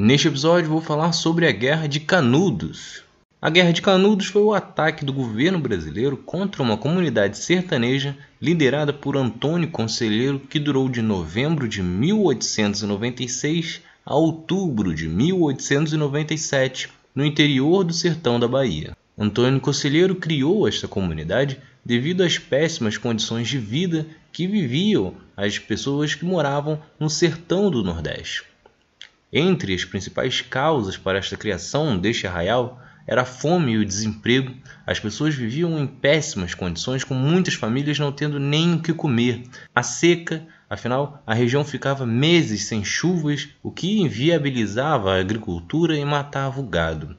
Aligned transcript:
Neste 0.00 0.28
episódio 0.28 0.70
vou 0.70 0.80
falar 0.80 1.10
sobre 1.10 1.44
a 1.44 1.50
Guerra 1.50 1.88
de 1.88 1.98
Canudos. 1.98 3.02
A 3.42 3.50
Guerra 3.50 3.72
de 3.72 3.82
Canudos 3.82 4.28
foi 4.28 4.42
o 4.42 4.54
ataque 4.54 5.04
do 5.04 5.12
governo 5.12 5.58
brasileiro 5.58 6.16
contra 6.16 6.62
uma 6.62 6.76
comunidade 6.76 7.36
sertaneja 7.36 8.16
liderada 8.40 8.92
por 8.92 9.16
Antônio 9.16 9.68
Conselheiro 9.68 10.38
que 10.38 10.60
durou 10.60 10.88
de 10.88 11.02
novembro 11.02 11.66
de 11.66 11.82
1896 11.82 13.80
a 14.06 14.14
outubro 14.14 14.94
de 14.94 15.08
1897 15.08 16.90
no 17.12 17.24
interior 17.24 17.82
do 17.82 17.92
sertão 17.92 18.38
da 18.38 18.46
Bahia. 18.46 18.96
Antônio 19.18 19.60
Conselheiro 19.60 20.14
criou 20.14 20.68
esta 20.68 20.86
comunidade 20.86 21.58
devido 21.84 22.22
às 22.22 22.38
péssimas 22.38 22.96
condições 22.96 23.48
de 23.48 23.58
vida 23.58 24.06
que 24.30 24.46
viviam 24.46 25.14
as 25.36 25.58
pessoas 25.58 26.14
que 26.14 26.24
moravam 26.24 26.80
no 27.00 27.10
sertão 27.10 27.68
do 27.68 27.82
Nordeste. 27.82 28.47
Entre 29.32 29.74
as 29.74 29.84
principais 29.84 30.40
causas 30.40 30.96
para 30.96 31.18
esta 31.18 31.36
criação 31.36 31.98
deste 31.98 32.26
arraial 32.26 32.80
era 33.06 33.22
a 33.22 33.26
fome 33.26 33.72
e 33.72 33.78
o 33.78 33.84
desemprego. 33.84 34.54
As 34.86 35.00
pessoas 35.00 35.34
viviam 35.34 35.78
em 35.78 35.86
péssimas 35.86 36.54
condições, 36.54 37.04
com 37.04 37.14
muitas 37.14 37.54
famílias 37.54 37.98
não 37.98 38.12
tendo 38.12 38.38
nem 38.38 38.74
o 38.74 38.82
que 38.82 38.92
comer. 38.92 39.44
A 39.74 39.82
seca, 39.82 40.46
afinal, 40.68 41.22
a 41.26 41.32
região 41.32 41.64
ficava 41.64 42.04
meses 42.04 42.64
sem 42.64 42.84
chuvas, 42.84 43.48
o 43.62 43.70
que 43.70 44.00
inviabilizava 44.00 45.12
a 45.12 45.20
agricultura 45.20 45.96
e 45.96 46.04
matava 46.04 46.60
o 46.60 46.66
gado. 46.66 47.16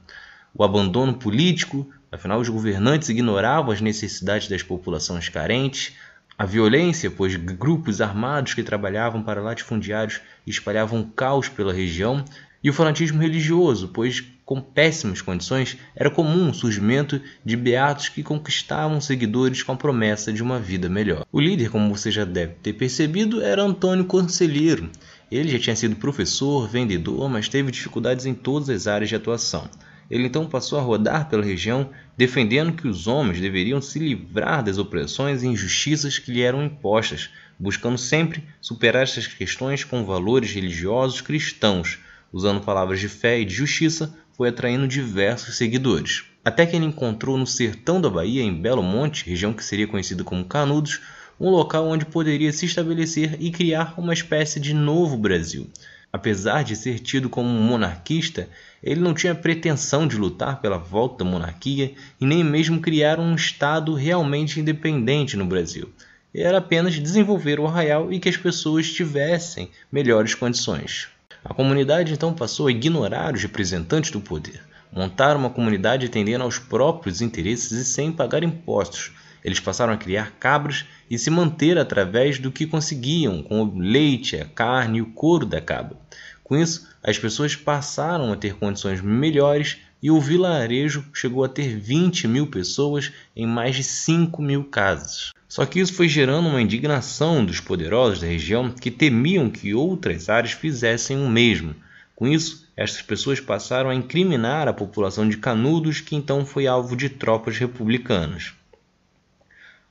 O 0.54 0.62
abandono 0.62 1.14
político, 1.14 1.88
afinal, 2.10 2.40
os 2.40 2.48
governantes 2.48 3.08
ignoravam 3.08 3.72
as 3.72 3.80
necessidades 3.80 4.48
das 4.48 4.62
populações 4.62 5.28
carentes. 5.28 5.94
A 6.40 6.46
violência, 6.46 7.10
pois 7.10 7.36
grupos 7.36 8.00
armados 8.00 8.54
que 8.54 8.62
trabalhavam 8.62 9.22
para 9.22 9.42
latifundiários 9.42 10.22
espalhavam 10.46 11.02
caos 11.04 11.50
pela 11.50 11.70
região, 11.70 12.24
e 12.64 12.70
o 12.70 12.72
fanatismo 12.72 13.20
religioso, 13.20 13.88
pois 13.88 14.24
com 14.42 14.58
péssimas 14.58 15.20
condições 15.20 15.76
era 15.94 16.10
comum 16.10 16.48
o 16.48 16.54
surgimento 16.54 17.20
de 17.44 17.56
beatos 17.58 18.08
que 18.08 18.22
conquistavam 18.22 19.02
seguidores 19.02 19.62
com 19.62 19.72
a 19.72 19.76
promessa 19.76 20.32
de 20.32 20.42
uma 20.42 20.58
vida 20.58 20.88
melhor. 20.88 21.26
O 21.30 21.38
líder, 21.38 21.68
como 21.68 21.94
você 21.94 22.10
já 22.10 22.24
deve 22.24 22.54
ter 22.62 22.72
percebido, 22.72 23.42
era 23.42 23.62
Antônio 23.62 24.06
Conselheiro. 24.06 24.88
Ele 25.30 25.50
já 25.50 25.58
tinha 25.58 25.76
sido 25.76 25.96
professor, 25.96 26.66
vendedor, 26.66 27.28
mas 27.28 27.50
teve 27.50 27.70
dificuldades 27.70 28.24
em 28.24 28.32
todas 28.32 28.70
as 28.70 28.86
áreas 28.86 29.10
de 29.10 29.14
atuação. 29.14 29.68
Ele 30.10 30.26
então 30.26 30.46
passou 30.46 30.78
a 30.78 30.82
rodar 30.82 31.28
pela 31.28 31.44
região, 31.44 31.90
defendendo 32.16 32.72
que 32.72 32.88
os 32.88 33.06
homens 33.06 33.40
deveriam 33.40 33.80
se 33.80 33.98
livrar 33.98 34.64
das 34.64 34.76
opressões 34.76 35.42
e 35.42 35.46
injustiças 35.46 36.18
que 36.18 36.32
lhe 36.32 36.42
eram 36.42 36.64
impostas, 36.64 37.30
buscando 37.58 37.96
sempre 37.96 38.42
superar 38.60 39.04
essas 39.04 39.26
questões 39.26 39.84
com 39.84 40.04
valores 40.04 40.52
religiosos 40.52 41.20
cristãos. 41.20 41.98
Usando 42.32 42.60
palavras 42.60 42.98
de 42.98 43.08
fé 43.08 43.38
e 43.38 43.44
de 43.44 43.54
justiça, 43.54 44.12
foi 44.32 44.48
atraindo 44.48 44.88
diversos 44.88 45.56
seguidores. 45.56 46.24
Até 46.44 46.64
que 46.64 46.74
ele 46.74 46.86
encontrou 46.86 47.36
no 47.36 47.46
sertão 47.46 48.00
da 48.00 48.08
Bahia, 48.08 48.42
em 48.42 48.60
Belo 48.60 48.82
Monte, 48.82 49.28
região 49.28 49.52
que 49.52 49.64
seria 49.64 49.86
conhecida 49.86 50.24
como 50.24 50.44
Canudos, 50.44 51.00
um 51.38 51.50
local 51.50 51.86
onde 51.86 52.04
poderia 52.04 52.52
se 52.52 52.66
estabelecer 52.66 53.36
e 53.38 53.50
criar 53.50 53.94
uma 53.98 54.12
espécie 54.12 54.58
de 54.58 54.74
novo 54.74 55.16
Brasil. 55.16 55.70
Apesar 56.12 56.64
de 56.64 56.74
ser 56.74 56.98
tido 56.98 57.28
como 57.28 57.48
um 57.48 57.62
monarquista, 57.62 58.48
ele 58.82 59.00
não 59.00 59.14
tinha 59.14 59.34
pretensão 59.34 60.08
de 60.08 60.16
lutar 60.16 60.60
pela 60.60 60.76
volta 60.76 61.22
da 61.22 61.30
monarquia 61.30 61.94
e 62.20 62.26
nem 62.26 62.42
mesmo 62.42 62.80
criar 62.80 63.20
um 63.20 63.34
Estado 63.34 63.94
realmente 63.94 64.58
independente 64.58 65.36
no 65.36 65.46
Brasil. 65.46 65.88
Era 66.34 66.58
apenas 66.58 66.94
desenvolver 66.94 67.60
o 67.60 67.66
arraial 67.66 68.12
e 68.12 68.18
que 68.18 68.28
as 68.28 68.36
pessoas 68.36 68.92
tivessem 68.92 69.70
melhores 69.90 70.34
condições. 70.34 71.08
A 71.44 71.54
comunidade 71.54 72.12
então 72.12 72.34
passou 72.34 72.66
a 72.66 72.70
ignorar 72.70 73.34
os 73.34 73.42
representantes 73.42 74.10
do 74.10 74.20
poder. 74.20 74.60
Montaram 74.92 75.38
uma 75.38 75.50
comunidade 75.50 76.06
atendendo 76.06 76.42
aos 76.42 76.58
próprios 76.58 77.22
interesses 77.22 77.72
e 77.72 77.84
sem 77.84 78.10
pagar 78.10 78.42
impostos. 78.42 79.12
Eles 79.44 79.60
passaram 79.60 79.92
a 79.92 79.96
criar 79.96 80.32
cabras 80.38 80.84
e 81.10 81.18
se 81.18 81.30
manter 81.30 81.78
através 81.78 82.38
do 82.38 82.52
que 82.52 82.66
conseguiam, 82.66 83.42
com 83.42 83.62
o 83.62 83.78
leite, 83.78 84.36
a 84.36 84.44
carne 84.44 84.98
e 84.98 85.02
o 85.02 85.06
couro 85.06 85.46
da 85.46 85.60
cabra. 85.60 85.96
Com 86.44 86.56
isso, 86.56 86.88
as 87.02 87.18
pessoas 87.18 87.54
passaram 87.54 88.32
a 88.32 88.36
ter 88.36 88.54
condições 88.54 89.00
melhores 89.00 89.78
e 90.02 90.10
o 90.10 90.20
vilarejo 90.20 91.04
chegou 91.12 91.44
a 91.44 91.48
ter 91.48 91.78
20 91.78 92.26
mil 92.26 92.46
pessoas 92.46 93.12
em 93.36 93.46
mais 93.46 93.76
de 93.76 93.84
5 93.84 94.42
mil 94.42 94.64
casas. 94.64 95.30
Só 95.48 95.66
que 95.66 95.80
isso 95.80 95.94
foi 95.94 96.08
gerando 96.08 96.48
uma 96.48 96.62
indignação 96.62 97.44
dos 97.44 97.60
poderosos 97.60 98.20
da 98.20 98.26
região 98.26 98.70
que 98.70 98.90
temiam 98.90 99.50
que 99.50 99.74
outras 99.74 100.28
áreas 100.28 100.52
fizessem 100.52 101.18
o 101.18 101.28
mesmo. 101.28 101.74
Com 102.14 102.28
isso, 102.28 102.66
estas 102.76 103.02
pessoas 103.02 103.40
passaram 103.40 103.90
a 103.90 103.94
incriminar 103.94 104.68
a 104.68 104.72
população 104.72 105.28
de 105.28 105.36
Canudos, 105.36 106.00
que 106.00 106.14
então 106.14 106.44
foi 106.46 106.66
alvo 106.66 106.96
de 106.96 107.08
tropas 107.08 107.58
republicanas. 107.58 108.52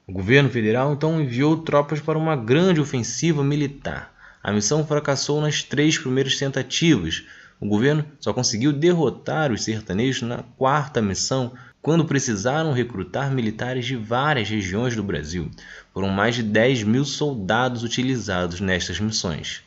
O 0.10 0.12
governo 0.12 0.50
federal 0.50 0.92
então 0.92 1.22
enviou 1.22 1.58
tropas 1.58 2.00
para 2.00 2.18
uma 2.18 2.36
grande 2.36 2.82
ofensiva 2.82 3.44
militar. 3.44 4.12
A 4.42 4.52
missão 4.52 4.84
fracassou 4.84 5.40
nas 5.40 5.62
três 5.62 6.00
primeiras 6.00 6.36
tentativas. 6.36 7.26
O 7.60 7.68
governo 7.68 8.04
só 8.20 8.34
conseguiu 8.34 8.74
derrotar 8.74 9.52
os 9.52 9.64
sertanejos 9.64 10.24
na 10.24 10.42
quarta 10.58 11.00
missão, 11.00 11.54
quando 11.80 12.06
precisaram 12.06 12.74
recrutar 12.74 13.32
militares 13.32 13.86
de 13.86 13.96
várias 13.96 14.50
regiões 14.50 14.96
do 14.96 15.04
Brasil. 15.04 15.52
Foram 15.94 16.10
mais 16.10 16.34
de 16.34 16.42
10 16.42 16.86
mil 16.86 17.06
soldados 17.06 17.84
utilizados 17.84 18.60
nestas 18.60 19.00
missões. 19.00 19.62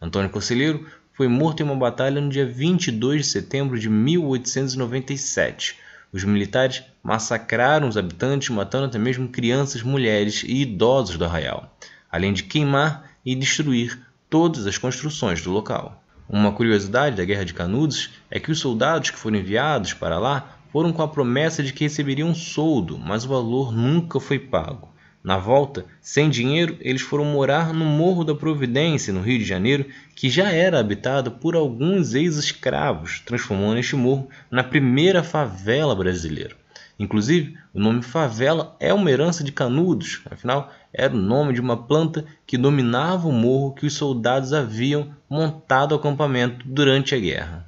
Antônio 0.00 0.30
Conselheiro 0.30 0.86
foi 1.12 1.26
morto 1.26 1.60
em 1.60 1.64
uma 1.64 1.74
batalha 1.74 2.20
no 2.20 2.28
dia 2.28 2.46
22 2.46 3.22
de 3.22 3.26
setembro 3.26 3.76
de 3.76 3.90
1897. 3.90 5.87
Os 6.12 6.24
militares 6.24 6.82
massacraram 7.02 7.88
os 7.88 7.96
habitantes, 7.96 8.48
matando 8.48 8.86
até 8.86 8.98
mesmo 8.98 9.28
crianças, 9.28 9.82
mulheres 9.82 10.42
e 10.42 10.62
idosos 10.62 11.18
do 11.18 11.24
arraial, 11.24 11.76
além 12.10 12.32
de 12.32 12.44
queimar 12.44 13.10
e 13.24 13.34
destruir 13.34 14.00
todas 14.30 14.66
as 14.66 14.78
construções 14.78 15.42
do 15.42 15.50
local. 15.50 16.02
Uma 16.28 16.52
curiosidade 16.52 17.16
da 17.16 17.24
Guerra 17.24 17.44
de 17.44 17.54
Canudos 17.54 18.10
é 18.30 18.38
que 18.38 18.50
os 18.50 18.58
soldados 18.58 19.10
que 19.10 19.18
foram 19.18 19.38
enviados 19.38 19.94
para 19.94 20.18
lá 20.18 20.58
foram 20.70 20.92
com 20.92 21.02
a 21.02 21.08
promessa 21.08 21.62
de 21.62 21.72
que 21.72 21.84
receberiam 21.84 22.28
um 22.28 22.34
soldo, 22.34 22.98
mas 22.98 23.24
o 23.24 23.28
valor 23.28 23.72
nunca 23.72 24.20
foi 24.20 24.38
pago. 24.38 24.88
Na 25.22 25.36
volta, 25.36 25.84
sem 26.00 26.30
dinheiro, 26.30 26.76
eles 26.80 27.02
foram 27.02 27.24
morar 27.24 27.74
no 27.74 27.84
Morro 27.84 28.24
da 28.24 28.34
Providência, 28.34 29.12
no 29.12 29.20
Rio 29.20 29.38
de 29.38 29.44
Janeiro, 29.44 29.86
que 30.14 30.30
já 30.30 30.50
era 30.50 30.78
habitado 30.78 31.32
por 31.32 31.56
alguns 31.56 32.14
ex-escravos, 32.14 33.20
transformando 33.20 33.78
este 33.78 33.96
morro 33.96 34.28
na 34.50 34.62
primeira 34.62 35.22
favela 35.22 35.94
brasileira. 35.94 36.56
Inclusive, 36.98 37.56
o 37.74 37.78
nome 37.78 38.02
favela 38.02 38.76
é 38.80 38.92
uma 38.92 39.10
herança 39.10 39.44
de 39.44 39.52
Canudos, 39.52 40.20
afinal, 40.30 40.72
era 40.92 41.14
o 41.14 41.18
nome 41.18 41.52
de 41.52 41.60
uma 41.60 41.76
planta 41.76 42.24
que 42.46 42.56
dominava 42.56 43.28
o 43.28 43.32
morro 43.32 43.74
que 43.74 43.86
os 43.86 43.94
soldados 43.94 44.52
haviam 44.52 45.10
montado 45.28 45.94
acampamento 45.94 46.66
durante 46.66 47.14
a 47.14 47.18
guerra. 47.18 47.67